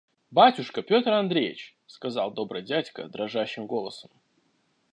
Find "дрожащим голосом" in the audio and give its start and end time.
3.07-4.09